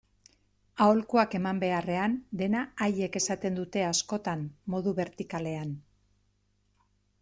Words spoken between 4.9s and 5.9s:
bertikalean.